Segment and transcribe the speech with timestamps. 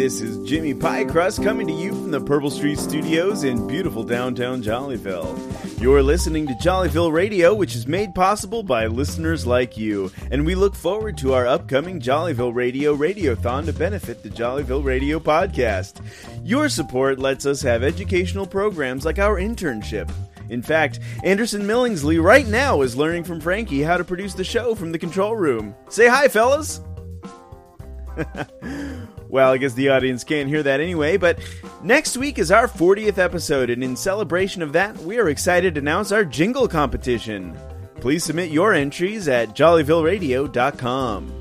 [0.00, 4.62] This is Jimmy Pykrust coming to you from the Purple Street Studios in beautiful downtown
[4.62, 5.78] Jollyville.
[5.78, 10.54] You're listening to Jollyville Radio, which is made possible by listeners like you, and we
[10.54, 16.02] look forward to our upcoming Jollyville Radio Radiothon to benefit the Jollyville Radio podcast.
[16.42, 20.10] Your support lets us have educational programs like our internship.
[20.48, 24.74] In fact, Anderson Millingsley right now is learning from Frankie how to produce the show
[24.74, 25.74] from the control room.
[25.90, 26.80] Say hi, fellas!
[29.30, 31.38] well, I guess the audience can't hear that anyway, but
[31.82, 35.80] next week is our 40th episode, and in celebration of that, we are excited to
[35.80, 37.56] announce our jingle competition.
[38.00, 41.36] Please submit your entries at jollyvilleradio.com.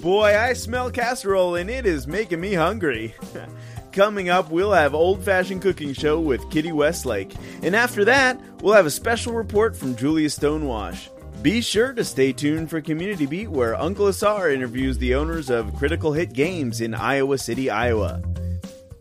[0.00, 3.14] Boy, I smell casserole, and it is making me hungry.
[3.92, 8.74] Coming up, we'll have old fashioned cooking show with Kitty Westlake, and after that, we'll
[8.74, 11.08] have a special report from Julia Stonewash.
[11.42, 15.74] Be sure to stay tuned for Community Beat, where Uncle Asar interviews the owners of
[15.76, 18.22] Critical Hit Games in Iowa City, Iowa.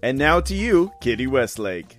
[0.03, 1.97] And now to you, Kitty Westlake.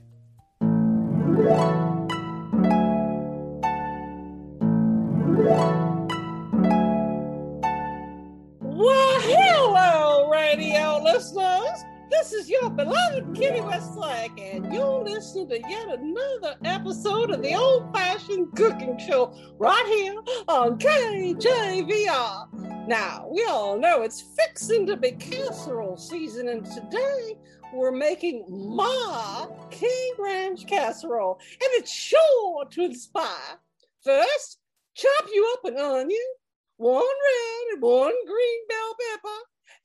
[12.48, 18.54] Your beloved Kitty Westlake, and you're listening to yet another episode of the old fashioned
[18.54, 20.14] cooking show right here
[20.46, 22.48] on KJVR.
[22.86, 27.36] Now, we all know it's fixing to be casserole season, and today
[27.74, 33.58] we're making my King Ranch casserole, and it's sure to inspire.
[34.04, 34.58] First,
[34.94, 36.18] chop you up an onion,
[36.76, 39.38] one red and one green bell pepper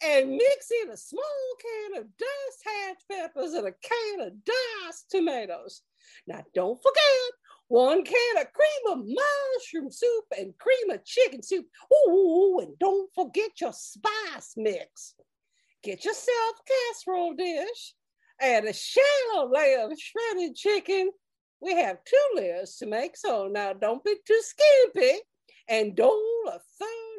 [0.03, 1.23] and mix in a small
[1.61, 5.81] can of diced hatch peppers and a can of diced tomatoes.
[6.27, 7.31] Now, don't forget
[7.67, 11.65] one can of cream of mushroom soup and cream of chicken soup.
[12.07, 15.15] Ooh, and don't forget your spice mix.
[15.83, 17.93] Get yourself a casserole dish
[18.41, 21.11] and a shallow layer of shredded chicken.
[21.61, 25.19] We have two layers to make, so now don't be too skimpy
[25.69, 27.10] and dole a third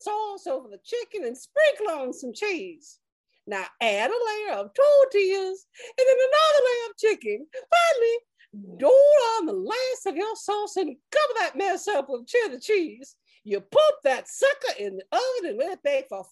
[0.00, 2.98] sauce over the chicken and sprinkle on some cheese.
[3.46, 5.66] Now add a layer of tortillas
[5.98, 7.46] and then another layer of chicken.
[7.52, 12.60] Finally, dole on the last of your sauce and cover that mess up with cheddar
[12.60, 13.16] cheese.
[13.44, 16.24] You put that sucker in the oven and let it bake for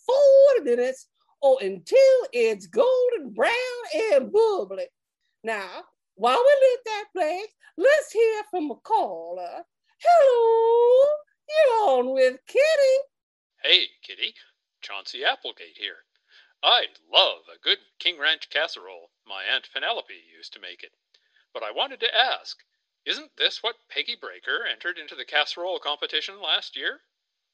[0.57, 1.07] 40 minutes
[1.41, 3.53] or until it's golden brown
[4.13, 4.87] and bubbly.
[5.43, 5.85] Now,
[6.17, 9.63] while we let that bake, let's hear from a caller.
[9.99, 11.09] Hello,
[11.49, 12.97] you're on with Kitty.
[13.69, 14.33] Hey, Kitty.
[14.81, 16.05] Chauncey Applegate here.
[16.63, 19.11] I love a good King Ranch casserole.
[19.27, 20.93] My Aunt Penelope used to make it.
[21.53, 22.63] But I wanted to ask
[23.05, 27.01] isn't this what Peggy Breaker entered into the casserole competition last year?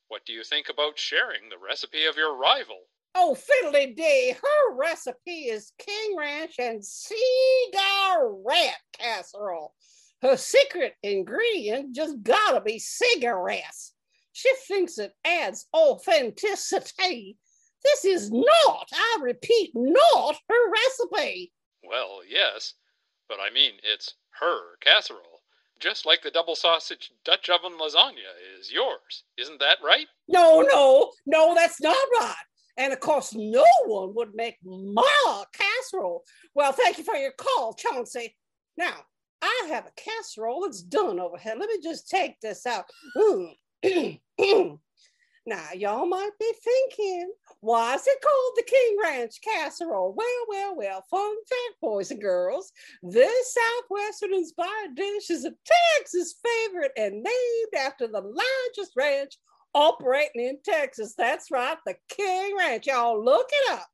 [0.08, 2.90] What do you think about sharing the recipe of your rival?
[3.14, 7.22] Oh, fiddly dee, her recipe is King Ranch and cigarette
[8.92, 9.72] casserole.
[10.20, 13.91] Her secret ingredient just gotta be cigarettes.
[14.32, 17.36] She thinks it adds authenticity.
[17.84, 21.52] This is not, I repeat, not her recipe.
[21.82, 22.74] Well, yes,
[23.28, 25.42] but I mean, it's her casserole.
[25.80, 29.24] Just like the double sausage Dutch oven lasagna is yours.
[29.36, 30.06] Isn't that right?
[30.28, 32.34] No, no, no, that's not right.
[32.76, 36.22] And of course, no one would make my casserole.
[36.54, 38.36] Well, thank you for your call, Chauncey.
[38.76, 38.94] Now,
[39.42, 41.56] I have a casserole that's done over here.
[41.58, 42.84] Let me just take this out.
[43.16, 43.54] Mm.
[45.46, 50.14] now, y'all might be thinking, why is it called the King Ranch casserole?
[50.16, 52.72] Well, well, well, fun fact, boys and girls.
[53.02, 55.52] This Southwestern inspired dish is a
[55.96, 59.38] Texas favorite and named after the largest ranch
[59.74, 61.14] operating in Texas.
[61.16, 62.86] That's right, the King Ranch.
[62.86, 63.86] Y'all look it up.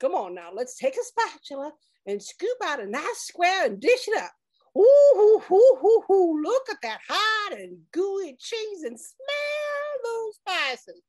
[0.00, 1.72] Come on now, let's take a spatula
[2.06, 4.32] and scoop out a nice square and dish it up.
[4.76, 6.42] Ooh, hoo, hoo, hoo, hoo.
[6.42, 11.02] look at that hot and gooey cheese and smell those spices.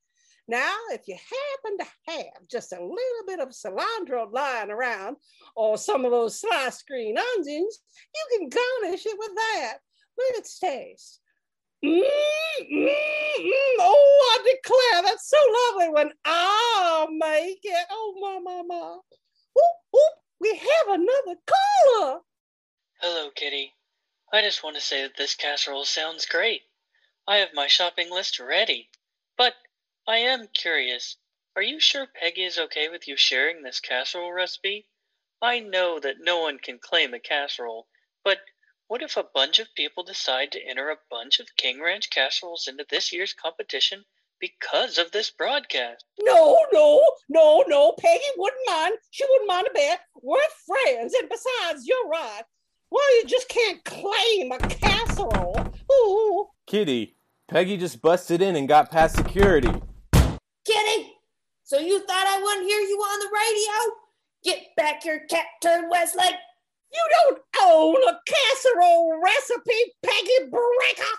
[0.48, 5.18] Now, if you happen to have just a little bit of cilantro lying around
[5.56, 7.80] or some of those sliced green onions,
[8.16, 9.74] you can garnish it with that.
[10.18, 11.22] Let it taste.
[11.86, 13.76] Mm, mm, mm.
[13.80, 15.38] Oh, I declare that's so
[15.70, 17.86] lovely when I make it.
[17.90, 18.98] Oh, my, my, my.
[19.58, 22.20] Oop, oop, we have another caller.
[23.04, 23.74] Hello, Kitty.
[24.32, 26.62] I just want to say that this casserole sounds great.
[27.28, 28.92] I have my shopping list ready.
[29.36, 29.56] But
[30.08, 31.18] I am curious.
[31.56, 34.88] Are you sure Peggy is okay with you sharing this casserole recipe?
[35.42, 37.88] I know that no one can claim a casserole,
[38.24, 38.42] but
[38.86, 42.68] what if a bunch of people decide to enter a bunch of King Ranch casseroles
[42.68, 44.06] into this year's competition
[44.40, 46.06] because of this broadcast.
[46.20, 47.94] No, no, no, no.
[47.94, 49.00] Peggy wouldn't mind.
[49.10, 50.00] She wouldn't mind a bit.
[50.22, 50.38] We're
[50.68, 52.44] friends, and besides, you're right.
[52.92, 55.74] Well, you just can't claim a casserole.
[55.92, 56.48] Ooh.
[56.68, 57.16] Kitty,
[57.48, 59.72] Peggy just busted in and got past security.
[60.66, 61.14] Kitty,
[61.64, 63.96] so you thought I wouldn't hear you on the radio?
[64.44, 66.36] Get back your cat turd, Westlake.
[66.94, 71.16] You don't own a casserole recipe, Peggy Breaker.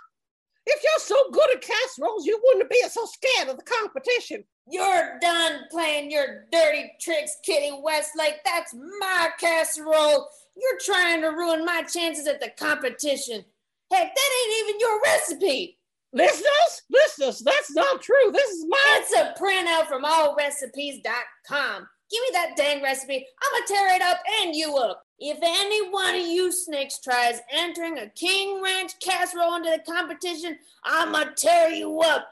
[0.67, 4.45] If you're so good at casseroles, you wouldn't be so scared of the competition.
[4.69, 8.41] You're done playing your dirty tricks, Kitty Westlake.
[8.45, 10.29] That's my casserole.
[10.57, 13.45] You're trying to ruin my chances at the competition.
[13.91, 15.79] Heck, that ain't even your recipe.
[16.15, 18.31] Listeners, listeners, that's not true.
[18.33, 19.01] This is my.
[19.01, 21.87] It's a printout from allrecipes.com.
[22.11, 23.27] Give me that dang recipe.
[23.43, 25.03] I'm gonna tear it up and you up.
[25.19, 30.59] If any one of you snakes tries entering a King Ranch casserole into the competition,
[30.85, 32.29] I'm gonna tear you up.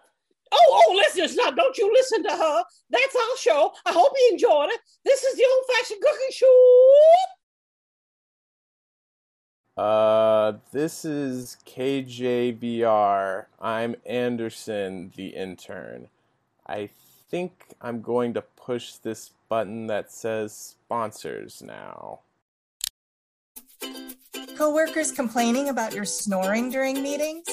[0.52, 2.64] Oh, oh, listeners, now don't you listen to her.
[2.90, 3.72] That's our show.
[3.86, 4.80] I hope you enjoyed it.
[5.04, 6.96] This is the old fashioned cooking show.
[9.80, 13.46] Uh, this is KJBR.
[13.58, 16.08] I'm Anderson, the intern.
[16.66, 16.90] I
[17.30, 22.18] think I'm going to push this button that says sponsors now.
[24.58, 27.48] Coworkers complaining about your snoring during meetings?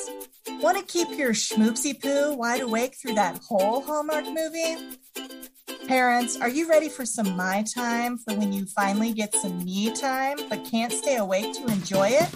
[0.59, 4.97] Want to keep your schmoopsy poo wide awake through that whole Hallmark movie?
[5.87, 9.89] Parents, are you ready for some my time for when you finally get some me
[9.93, 12.29] time but can't stay awake to enjoy it?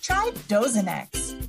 [0.00, 1.48] Try Dozenex.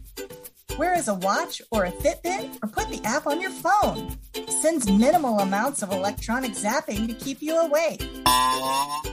[0.79, 4.17] Wear as a watch or a Fitbit or put the app on your phone.
[4.47, 8.03] Sends minimal amounts of electronic zapping to keep you awake.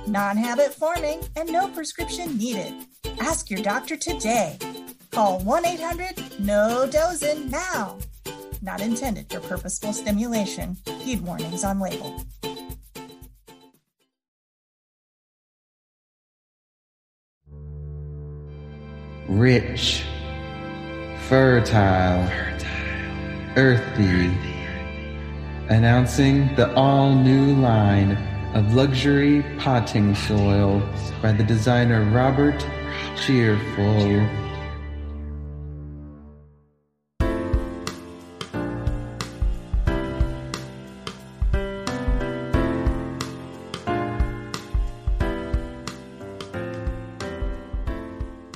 [0.07, 2.73] Non habit forming and no prescription needed.
[3.21, 4.59] Ask your doctor today.
[5.11, 7.99] Call 1 800 NO DOZEN now.
[8.65, 10.79] Not intended for purposeful stimulation.
[11.01, 12.25] Heed warnings on label.
[19.29, 20.05] Rich,
[21.29, 22.27] fertile,
[23.57, 24.33] earthy,
[25.69, 28.13] announcing the all new line
[28.55, 30.81] of luxury potting soil
[31.21, 32.67] by the designer Robert
[33.15, 34.44] Cheerful.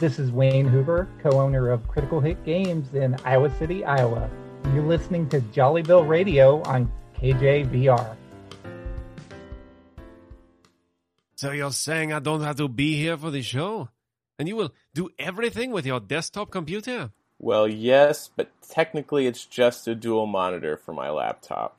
[0.00, 4.30] This is Wayne Hoover, co owner of Critical Hit Games in Iowa City, Iowa.
[4.72, 8.16] You're listening to Jollyville Radio on KJVR.
[11.34, 13.88] So you're saying I don't have to be here for the show?
[14.38, 17.10] And you will do everything with your desktop computer?
[17.40, 21.76] Well, yes, but technically it's just a dual monitor for my laptop.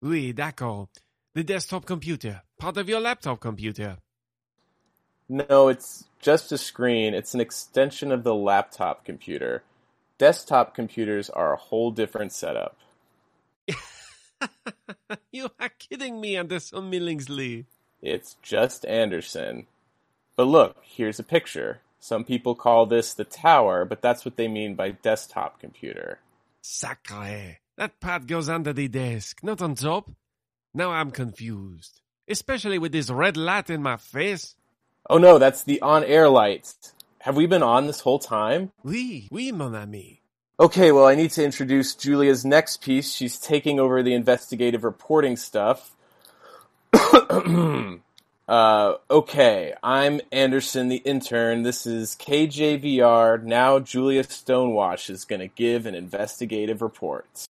[0.00, 0.88] Oui, d'accord.
[1.34, 3.98] The desktop computer, part of your laptop computer.
[5.28, 7.14] No, it's just a screen.
[7.14, 9.62] It's an extension of the laptop computer.
[10.18, 12.76] Desktop computers are a whole different setup.
[15.32, 17.64] you are kidding me, Anderson Millingsley.
[18.02, 19.66] It's just Anderson.
[20.36, 21.80] But look, here's a picture.
[22.00, 26.18] Some people call this the tower, but that's what they mean by desktop computer.
[26.60, 27.58] Sacre.
[27.76, 30.10] That part goes under the desk, not on top.
[30.74, 32.02] Now I'm confused.
[32.28, 34.54] Especially with this red light in my face.
[35.08, 36.92] Oh no, that's the on-air lights.
[37.20, 38.72] Have we been on this whole time?
[38.82, 40.20] Oui, oui, mon ami.
[40.58, 43.12] Okay, well, I need to introduce Julia's next piece.
[43.12, 45.90] She's taking over the investigative reporting stuff.
[48.48, 51.64] uh, okay, I'm Anderson, the intern.
[51.64, 53.42] This is KJVR.
[53.42, 57.46] Now Julia Stonewash is going to give an investigative report.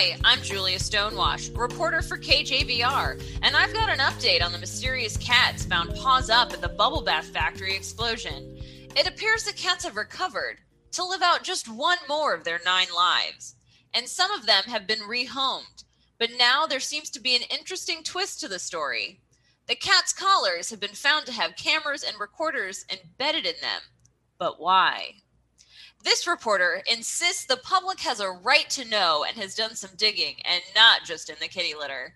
[0.00, 5.18] Hi, I'm Julia Stonewash, reporter for KJVR, and I've got an update on the mysterious
[5.18, 8.56] cats found paws up at the bubble bath factory explosion.
[8.96, 10.56] It appears the cats have recovered
[10.92, 13.56] to live out just one more of their nine lives,
[13.92, 15.84] and some of them have been rehomed.
[16.18, 19.20] But now there seems to be an interesting twist to the story.
[19.66, 23.82] The cat's collars have been found to have cameras and recorders embedded in them.
[24.38, 25.16] But why?
[26.02, 30.36] This reporter insists the public has a right to know and has done some digging,
[30.44, 32.14] and not just in the kitty litter.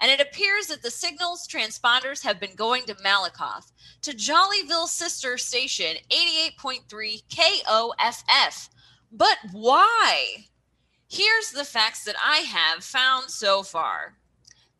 [0.00, 5.36] And it appears that the signals transponders have been going to Malakoff, to Jollyville sister
[5.36, 8.68] station 88.3 KOFF.
[9.12, 10.46] But why?
[11.08, 14.16] Here's the facts that I have found so far.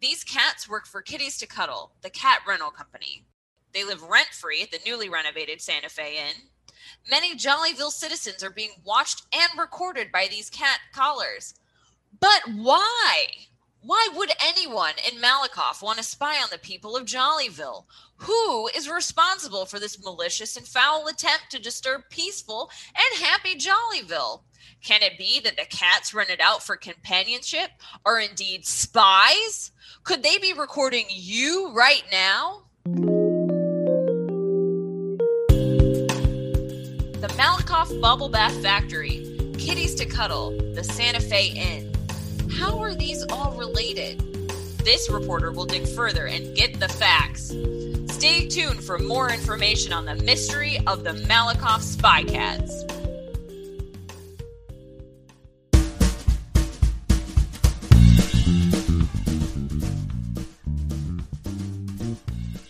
[0.01, 3.25] These cats work for Kitties to Cuddle, the cat rental company.
[3.73, 6.49] They live rent free at the newly renovated Santa Fe Inn.
[7.11, 11.55] Many Jollyville citizens are being watched and recorded by these cat collars.
[12.21, 13.27] But why?
[13.83, 17.85] Why would anyone in Malakoff want to spy on the people of Jollyville?
[18.17, 24.43] Who is responsible for this malicious and foul attempt to disturb peaceful and happy Jollyville?
[24.83, 27.71] Can it be that the cats it out for companionship
[28.05, 29.71] are indeed spies?
[30.03, 32.65] Could they be recording you right now?
[37.85, 41.93] Bubble Bath Factory, Kitties to Cuddle, the Santa Fe Inn.
[42.51, 44.19] How are these all related?
[44.79, 47.55] This reporter will dig further and get the facts.
[48.15, 52.83] Stay tuned for more information on the mystery of the Malakoff Spy Cats.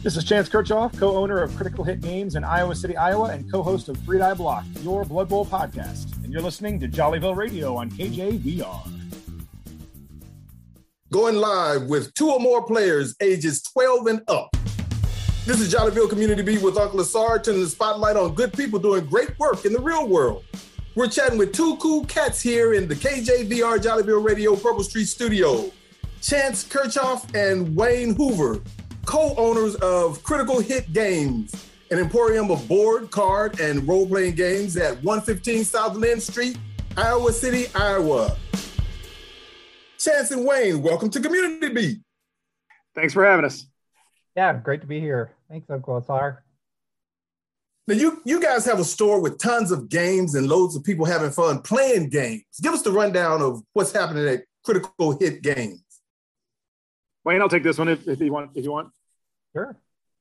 [0.07, 3.51] This is Chance Kirchoff, co owner of Critical Hit Games in Iowa City, Iowa, and
[3.51, 6.23] co host of Three Die Block, your Blood Bowl podcast.
[6.23, 8.89] And you're listening to Jollyville Radio on KJVR.
[11.11, 14.57] Going live with two or more players ages 12 and up.
[15.45, 19.07] This is Jollyville Community Beat with Uncle Asar, turning the spotlight on good people doing
[19.07, 20.45] great work in the real world.
[20.95, 25.73] We're chatting with two cool cats here in the KJVR Jollyville Radio Purple Street studio.
[26.23, 28.63] Chance Kirchoff and Wayne Hoover,
[29.07, 31.55] co-owners of Critical Hit Games,
[31.91, 36.59] an emporium of board, card, and role-playing games at 115 South Lynn Street,
[36.97, 38.37] Iowa City, Iowa.
[39.99, 42.01] Chance and Wayne, welcome to Community Beat.
[42.95, 43.67] Thanks for having us.
[44.35, 45.31] Yeah, great to be here.
[45.49, 46.43] Thanks, Uncle Asar.
[47.89, 51.07] Now you you guys have a store with tons of games and loads of people
[51.07, 52.43] having fun playing games.
[52.61, 55.85] Give us the rundown of what's happening at Critical Hit Games.
[57.27, 58.53] Wayne, I'll take this one if, if you want.
[58.55, 58.91] If you want.
[59.53, 59.77] Sure.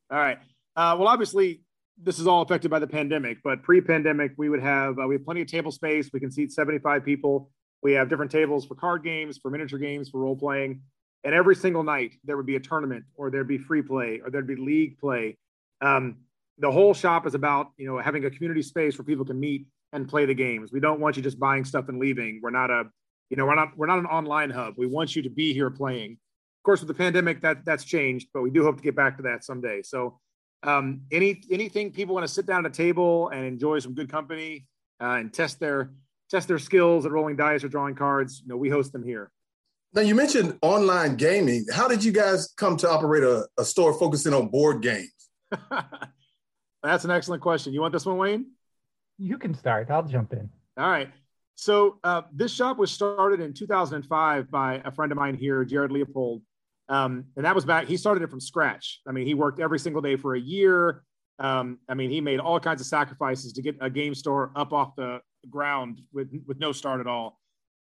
[0.09, 0.39] All right.
[0.75, 1.61] Uh, well, obviously,
[2.01, 5.23] this is all affected by the pandemic, but pre-pandemic, we would have uh, we have
[5.23, 6.09] plenty of table space.
[6.11, 7.51] We can seat 75 people.
[7.83, 10.81] We have different tables for card games, for miniature games, for role playing,
[11.23, 14.31] and every single night there would be a tournament, or there'd be free play, or
[14.31, 15.37] there'd be league play.
[15.81, 16.17] Um,
[16.57, 19.67] the whole shop is about you know having a community space where people can meet
[19.93, 20.71] and play the games.
[20.71, 22.39] We don't want you just buying stuff and leaving.
[22.41, 22.85] We're not a
[23.29, 24.73] you know we're not we're not an online hub.
[24.75, 26.17] We want you to be here playing.
[26.65, 29.17] Of course, with the pandemic, that that's changed, but we do hope to get back
[29.17, 29.83] to that someday.
[29.83, 30.19] So,
[30.63, 34.09] um, any anything people want to sit down at a table and enjoy some good
[34.09, 34.65] company
[34.99, 35.91] uh, and test their
[36.31, 39.29] test their skills at rolling dice or drawing cards, you know, we host them here.
[39.93, 41.67] Now you mentioned online gaming.
[41.71, 45.13] How did you guys come to operate a, a store focusing on board games?
[46.81, 47.73] That's an excellent question.
[47.73, 48.47] You want this one, Wayne?
[49.19, 49.91] You can start.
[49.91, 50.49] I'll jump in.
[50.79, 51.11] All right.
[51.53, 55.91] So uh, this shop was started in 2005 by a friend of mine here, Jared
[55.91, 56.41] Leopold,
[56.89, 57.87] um, and that was back.
[57.87, 59.01] He started it from scratch.
[59.07, 61.03] I mean, he worked every single day for a year.
[61.39, 64.71] Um, I mean, he made all kinds of sacrifices to get a game store up
[64.71, 67.39] off the ground with with no start at all.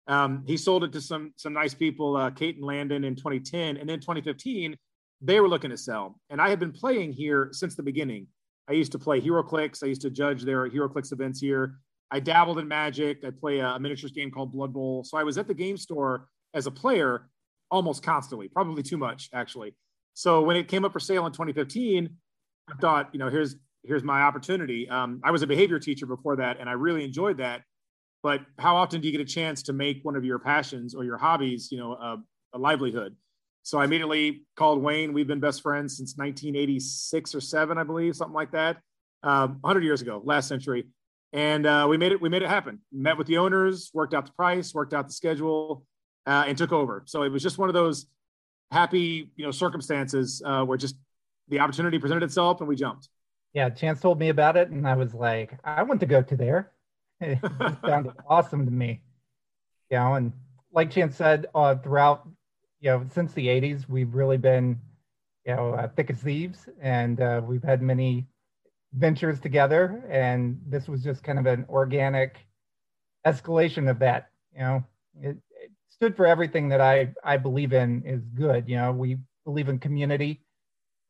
[0.08, 3.76] Um, he sold it to some some nice people, uh, Kate and Landon, in 2010,
[3.76, 4.76] and then 2015
[5.20, 6.20] they were looking to sell.
[6.30, 8.26] And I had been playing here since the beginning.
[8.68, 9.82] I used to play HeroClix.
[9.82, 11.76] I used to judge their HeroClix events here.
[12.10, 13.24] I dabbled in Magic.
[13.24, 15.04] I play a miniatures game called Blood Bowl.
[15.04, 17.28] So I was at the game store as a player
[17.70, 19.74] almost constantly, probably too much actually.
[20.14, 22.08] So when it came up for sale in 2015,
[22.68, 24.88] I thought, you know, here's here's my opportunity.
[24.88, 27.62] Um, I was a behavior teacher before that, and I really enjoyed that.
[28.22, 31.04] But how often do you get a chance to make one of your passions or
[31.04, 32.16] your hobbies, you know, a,
[32.54, 33.14] a livelihood?
[33.62, 35.12] So I immediately called Wayne.
[35.12, 38.78] We've been best friends since 1986 or seven, I believe, something like that,
[39.22, 40.86] um, 100 years ago, last century.
[41.32, 42.20] And uh, we made it.
[42.20, 42.80] We made it happen.
[42.92, 45.84] Met with the owners, worked out the price, worked out the schedule,
[46.26, 47.02] uh, and took over.
[47.06, 48.06] So it was just one of those
[48.70, 50.96] happy, you know, circumstances uh, where just
[51.48, 53.08] the opportunity presented itself and we jumped.
[53.52, 56.36] Yeah, Chance told me about it, and I was like, I want to go to
[56.36, 56.72] there.
[57.18, 57.38] It
[57.86, 59.00] sounded awesome to me.
[59.90, 60.32] You know, and
[60.72, 62.28] like Chance said, uh, throughout
[62.80, 64.78] you know, since the 80s, we've really been,
[65.44, 68.26] you know, uh, thick as thieves, and uh, we've had many
[68.92, 70.04] ventures together.
[70.08, 72.36] And this was just kind of an organic
[73.26, 74.30] escalation of that.
[74.52, 74.84] You know,
[75.20, 75.36] it, it
[75.96, 78.68] stood for everything that I I believe in is good.
[78.68, 80.42] You know, we believe in community.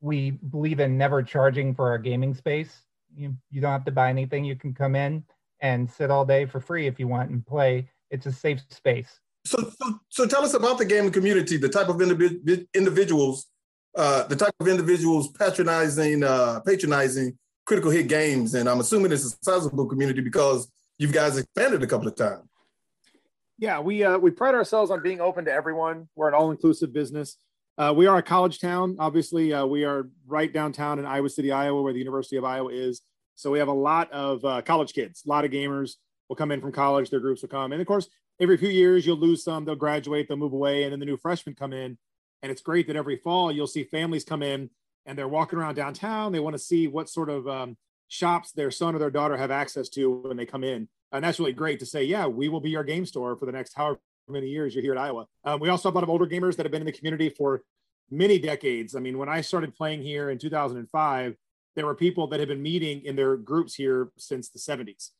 [0.01, 2.81] We believe in never charging for our gaming space.
[3.15, 4.45] You you don't have to buy anything.
[4.45, 5.23] You can come in
[5.61, 7.89] and sit all day for free if you want and play.
[8.09, 9.19] It's a safe space.
[9.45, 13.47] So, so, so tell us about the gaming community, the type of individ- individuals,
[13.95, 18.55] uh, the type of individuals patronizing, uh, patronizing critical hit games.
[18.55, 22.43] And I'm assuming it's a sizable community because you guys expanded a couple of times.
[23.57, 26.07] Yeah, we uh, we pride ourselves on being open to everyone.
[26.15, 27.37] We're an all-inclusive business.
[27.77, 28.97] Uh, we are a college town.
[28.99, 32.71] Obviously, uh, we are right downtown in Iowa City, Iowa, where the University of Iowa
[32.71, 33.01] is.
[33.35, 35.93] So we have a lot of uh, college kids, a lot of gamers
[36.29, 37.09] will come in from college.
[37.09, 38.09] Their groups will come, and of course,
[38.39, 39.65] every few years you'll lose some.
[39.65, 41.97] They'll graduate, they'll move away, and then the new freshmen come in.
[42.43, 44.69] And it's great that every fall you'll see families come in
[45.07, 46.31] and they're walking around downtown.
[46.31, 49.49] They want to see what sort of um, shops their son or their daughter have
[49.49, 50.87] access to when they come in.
[51.11, 53.51] And that's really great to say, yeah, we will be your game store for the
[53.51, 55.25] next however many years you're here at Iowa.
[55.45, 57.29] Um, we also have a lot of older gamers that have been in the community
[57.29, 57.61] for
[58.11, 58.95] many decades.
[58.95, 61.35] I mean, when I started playing here in 2005,
[61.75, 65.11] there were people that had been meeting in their groups here since the 70s.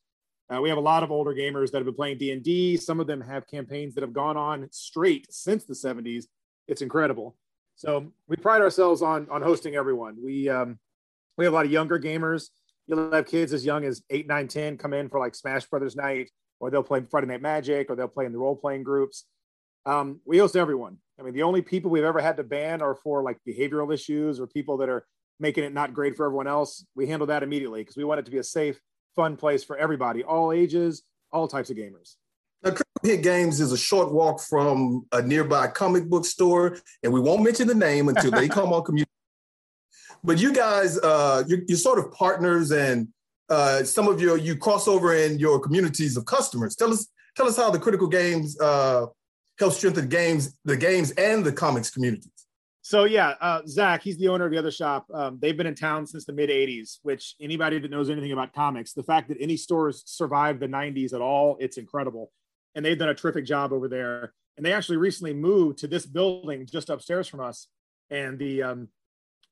[0.53, 2.77] Uh, we have a lot of older gamers that have been playing D&D.
[2.77, 6.25] Some of them have campaigns that have gone on straight since the 70s.
[6.67, 7.35] It's incredible.
[7.77, 10.17] So we pride ourselves on on hosting everyone.
[10.21, 10.79] We um,
[11.37, 12.49] we have a lot of younger gamers.
[12.87, 15.95] You'll have kids as young as eight, nine, 10 come in for like Smash Brothers
[15.95, 16.29] night,
[16.59, 19.25] or they'll play Friday Night Magic, or they'll play in the role playing groups.
[19.85, 20.97] Um, we host everyone.
[21.19, 24.39] I mean, the only people we've ever had to ban are for like behavioral issues
[24.39, 25.05] or people that are
[25.39, 26.85] making it not great for everyone else.
[26.95, 28.79] We handle that immediately because we want it to be a safe,
[29.15, 32.15] fun place for everybody, all ages, all types of gamers.
[32.63, 37.13] Now, Critical Hit Games is a short walk from a nearby comic book store, and
[37.13, 39.11] we won't mention the name until they come on community.
[40.23, 43.07] But you guys, uh, you're, you're sort of partners, and
[43.49, 46.75] uh, some of your you cross over in your communities of customers.
[46.75, 49.07] Tell us, tell us how the Critical Games uh,
[49.59, 52.31] help strengthen games, the games, and the comics communities.
[52.81, 55.07] So yeah, uh, Zach, he's the owner of the other shop.
[55.13, 56.99] Um, they've been in town since the mid '80s.
[57.03, 61.13] Which anybody that knows anything about comics, the fact that any stores survived the '90s
[61.13, 62.31] at all, it's incredible.
[62.75, 64.33] And they've done a terrific job over there.
[64.55, 67.67] And they actually recently moved to this building just upstairs from us.
[68.09, 68.87] And the um,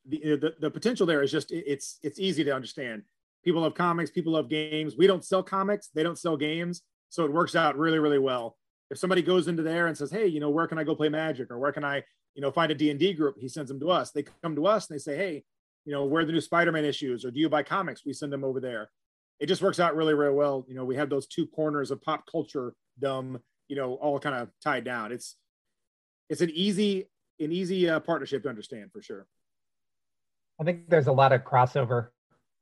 [0.08, 3.04] the, the, the potential there is just it's it's easy to understand.
[3.44, 4.10] People love comics.
[4.10, 4.96] People love games.
[4.98, 5.90] We don't sell comics.
[5.94, 6.82] They don't sell games.
[7.10, 8.58] So it works out really really well.
[8.92, 11.10] If somebody goes into there and says, "Hey, you know, where can I go play
[11.10, 12.04] Magic, or where can I
[12.36, 14.12] you know, find a D&D group, he sends them to us.
[14.12, 15.44] They come to us and they say, hey,
[15.86, 18.06] you know, where are the new Spider-Man issues or do you buy comics?
[18.06, 18.92] We send them over there.
[19.40, 20.66] It just works out really, really well.
[20.68, 24.36] You know, we have those two corners of pop culture dumb, you know, all kind
[24.36, 25.12] of tied down.
[25.12, 25.38] It's,
[26.30, 29.28] it's an easy, an easy uh, partnership to understand for sure.
[30.60, 32.10] I think there's a lot of crossover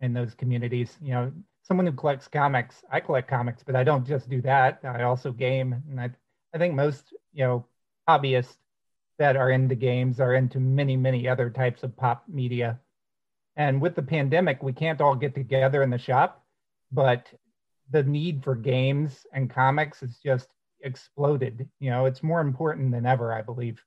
[0.02, 0.98] in those communities.
[1.02, 4.80] You know, someone who collects comics, I collect comics, but I don't just do that.
[4.84, 5.82] I also game.
[5.90, 6.10] And I,
[6.54, 7.66] I think most, you know,
[8.08, 8.58] hobbyists
[9.20, 12.80] that are into games are into many, many other types of pop media.
[13.56, 16.44] And with the pandemic, we can't all get together in the shop,
[16.92, 17.28] but
[17.92, 20.50] the need for games and comics has just
[20.82, 21.70] exploded.
[21.80, 23.84] You know, it's more important than ever, I believe.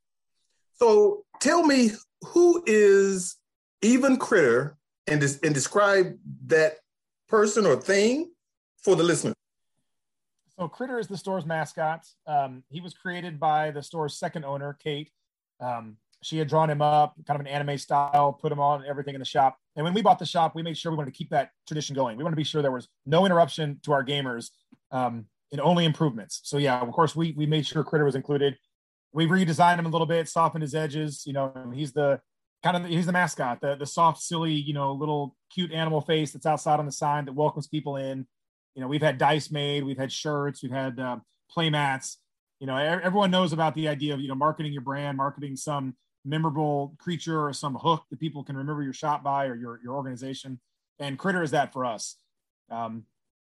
[0.75, 1.91] So tell me,
[2.23, 3.37] who is
[3.83, 6.79] Even Critter and, des- and describe that
[7.29, 8.33] person or thing
[8.79, 9.35] for the listener.
[10.59, 12.07] So Critter is the store's mascot.
[12.27, 15.11] Um, he was created by the store's second owner, Kate.
[15.61, 19.15] Um, she had drawn him up, kind of an anime style, put him on everything
[19.15, 19.59] in the shop.
[19.77, 21.95] And when we bought the shop, we made sure we wanted to keep that tradition
[21.95, 22.17] going.
[22.17, 24.51] We wanted to be sure there was no interruption to our gamers
[24.91, 26.41] um, and only improvements.
[26.45, 28.57] So yeah, of course, we we made sure Critter was included.
[29.13, 31.25] We redesigned him a little bit, softened his edges.
[31.27, 32.21] You know, he's the
[32.63, 36.33] kind of he's the mascot, the the soft, silly, you know, little cute animal face
[36.33, 38.27] that's outside on the sign that welcomes people in.
[38.75, 41.17] You know, we've had dice made, we've had shirts, we've had uh,
[41.51, 42.19] play mats
[42.59, 45.95] you know everyone knows about the idea of you know marketing your brand marketing some
[46.27, 49.95] memorable creature or some hook that people can remember your shop by or your, your
[49.95, 50.61] organization.
[50.99, 52.17] And critter is that for us.
[52.71, 53.05] Um,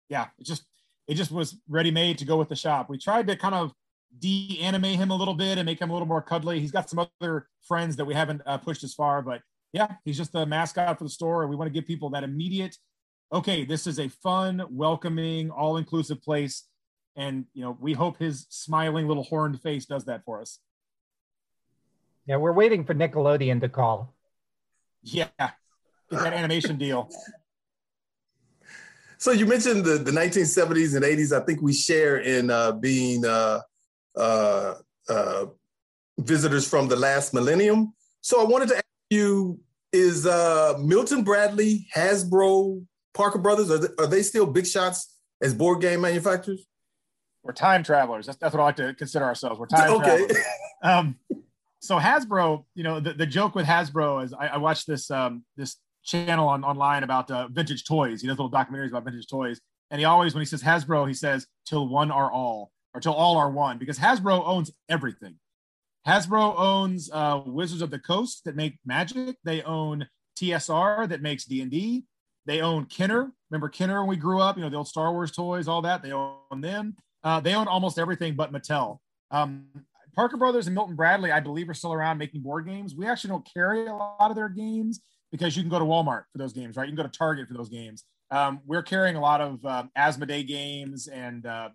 [0.09, 0.65] yeah it just
[1.07, 2.91] it just was ready made to go with the shop.
[2.91, 3.73] We tried to kind of
[4.18, 6.61] de-animate him a little bit and make him a little more cuddly.
[6.61, 9.42] He's got some other friends that we haven't uh, pushed as far but
[9.73, 12.77] yeah he's just the mascot for the store we want to give people that immediate
[13.33, 16.64] okay this is a fun welcoming all-inclusive place
[17.16, 20.61] and you know we hope his smiling little horned face does that for us.
[22.27, 24.14] Yeah we're waiting for nickelodeon to call.
[25.03, 25.53] Yeah get
[26.11, 27.09] that animation deal.
[29.21, 33.25] So you mentioned the, the 1970s and 80s i think we share in uh, being
[33.25, 33.59] uh,
[34.16, 34.75] uh,
[35.09, 35.47] uh,
[36.18, 39.59] visitors from the last millennium so i wanted to ask you
[39.92, 45.55] is uh, milton bradley hasbro parker brothers are they, are they still big shots as
[45.55, 46.66] board game manufacturers
[47.49, 48.27] we're time travelers.
[48.27, 49.59] That's, that's what I like to consider ourselves.
[49.59, 50.27] We're time okay.
[50.27, 50.37] travelers.
[50.83, 51.16] Um,
[51.81, 55.44] so Hasbro, you know, the, the joke with Hasbro is I, I watched this um,
[55.57, 58.21] this channel on online about uh, vintage toys.
[58.21, 61.14] He does little documentaries about vintage toys, and he always when he says Hasbro, he
[61.14, 65.37] says "till one are all" or "till all are one" because Hasbro owns everything.
[66.07, 69.37] Hasbro owns uh, Wizards of the Coast that make Magic.
[69.45, 70.07] They own
[70.39, 72.05] TSR that makes D and D.
[72.47, 73.31] They own Kenner.
[73.51, 74.57] Remember Kenner when we grew up?
[74.57, 76.03] You know the old Star Wars toys, all that.
[76.03, 76.97] They own them.
[77.23, 78.99] Uh, they own almost everything but Mattel.
[79.31, 79.67] Um,
[80.15, 82.95] Parker Brothers and Milton Bradley, I believe, are still around making board games.
[82.97, 86.25] We actually don't carry a lot of their games because you can go to Walmart
[86.33, 86.89] for those games, right?
[86.89, 88.05] You can go to Target for those games.
[88.31, 91.69] um, we're carrying a lot of um, Asmodee games and uh,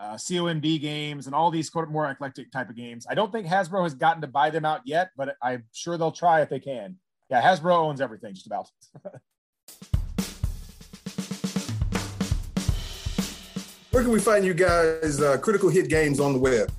[0.00, 3.06] uh, COMD games and all these more eclectic type of games.
[3.08, 6.10] I don't think Hasbro has gotten to buy them out yet, but I'm sure they'll
[6.10, 6.96] try if they can.
[7.28, 8.68] Yeah, Hasbro owns everything just about.
[13.90, 16.70] Where can we find you guys, uh, Critical Hit Games on the web?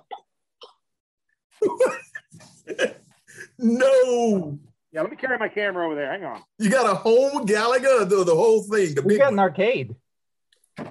[3.59, 4.59] no,
[4.93, 6.11] yeah, let me carry my camera over there.
[6.11, 6.43] Hang on.
[6.59, 9.95] you got a home Galaga, the, the whole thing, the We big got an arcade.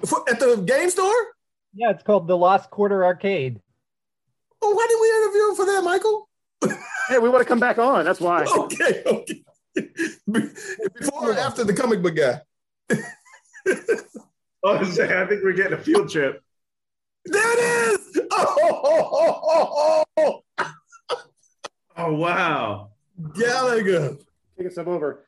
[0.06, 1.12] For- at the game store.
[1.74, 3.60] Yeah, it's called the Lost Quarter Arcade.
[4.62, 6.28] Oh, why did we interview him for that, Michael?
[7.06, 8.02] Hey, we want to come back on.
[8.06, 8.44] That's why.
[8.44, 9.42] Okay, okay.
[10.26, 12.40] Before or after the comic book guy?
[14.66, 16.42] Oh, I think we're getting a field trip.
[17.26, 18.20] There it is.
[18.36, 18.84] Oh,
[19.36, 20.40] Oh oh,
[21.98, 22.90] oh wow.
[23.20, 24.16] Galaga.
[24.16, 25.23] Take Taking some over.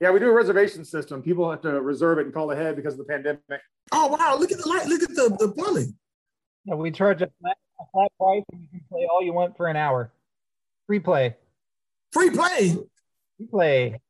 [0.00, 1.22] Yeah, we do a reservation system.
[1.22, 3.40] People have to reserve it and call ahead because of the pandemic.
[3.92, 4.36] Oh wow!
[4.38, 4.86] Look at the light.
[4.86, 5.94] Look at the, the plumbing.
[6.64, 9.56] Yeah, we charge a flat, a flat price and you can play all you want
[9.56, 10.12] for an hour.
[10.86, 11.36] Free play.
[12.12, 12.76] Free play.
[13.36, 14.00] Free play.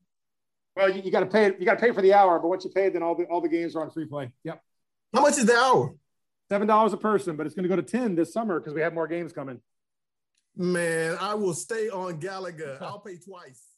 [0.76, 1.46] Well, you, you got to pay.
[1.58, 3.40] You got to pay for the hour, but once you pay, then all the all
[3.40, 4.30] the games are on free play.
[4.44, 4.62] Yep,
[5.12, 5.94] How much is the hour?
[6.48, 8.80] seven dollars a person, but it's going to go to ten this summer because we
[8.80, 9.60] have more games coming.
[10.56, 12.80] Man, I will stay on Galaga.
[12.82, 13.69] I'll pay twice.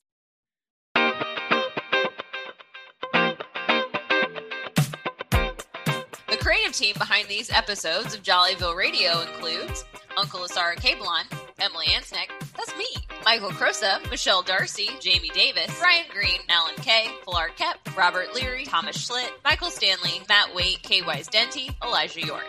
[6.43, 9.85] Creative team behind these episodes of Jollyville Radio includes
[10.19, 11.25] Uncle Asara Cabelon,
[11.61, 12.89] Emily Ansnick, that's me,
[13.25, 18.97] Michael Crosa, Michelle Darcy, Jamie Davis, Brian Green, Alan Kay, Pilar Kep, Robert Leary, Thomas
[18.97, 21.03] Schlitt, Michael Stanley, Matt Waite, K.
[21.03, 22.45] Wise Denty, Elijah York.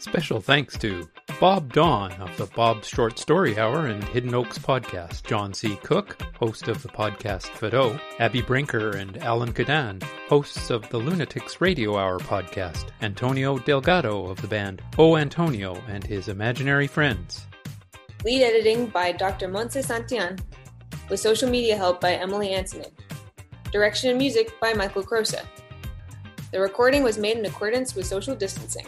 [0.00, 1.08] Special thanks to
[1.40, 5.76] Bob Dawn of the Bob Short Story Hour and Hidden Oaks podcast, John C.
[5.76, 11.62] Cook, host of the podcast Fido, Abby Brinker and Alan Cadan, hosts of the Lunatics
[11.62, 17.46] Radio Hour podcast, Antonio Delgado of the band O Antonio and his imaginary friends.
[18.22, 19.48] Lead editing by Dr.
[19.48, 20.38] Montse Santillan,
[21.08, 22.92] with social media help by Emily Antonin.
[23.72, 25.46] Direction and music by Michael Crosa.
[26.52, 28.84] The recording was made in accordance with social distancing.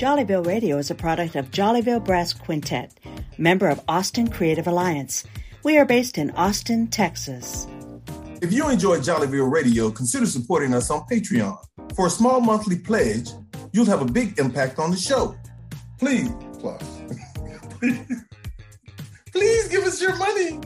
[0.00, 2.98] Jollyville Radio is a product of Jollyville Brass Quintet,
[3.36, 5.24] member of Austin Creative Alliance.
[5.62, 7.66] We are based in Austin, Texas.
[8.40, 11.58] If you enjoy Jollyville Radio, consider supporting us on Patreon.
[11.94, 13.28] For a small monthly pledge,
[13.74, 15.36] you'll have a big impact on the show.
[15.98, 16.82] Please, plus,
[19.32, 20.60] please give us your money.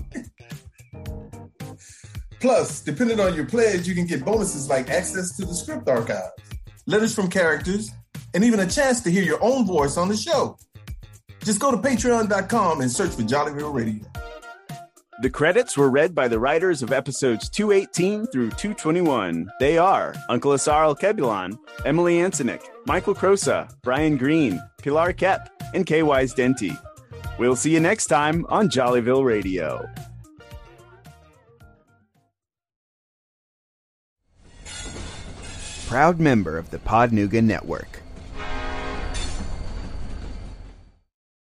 [2.39, 6.31] Plus, depending on your pledge, you can get bonuses like access to the script archives,
[6.87, 7.91] letters from characters,
[8.35, 10.59] and even a chance to hear your own voice on the show.
[11.43, 14.05] Just go to patreon.com and search for Jollyville Radio.
[15.23, 19.49] The credits were read by the writers of episodes 218 through 221.
[19.61, 25.87] They are Uncle Asar El Kebulon, Emily Antonik, Michael Crosa, Brian Green, Pilar Kep, and
[25.87, 26.03] K.
[26.03, 26.77] Wise Denty.
[27.39, 29.89] We'll see you next time on Jollyville Radio.
[35.87, 38.04] Proud member of the Podnuga Network.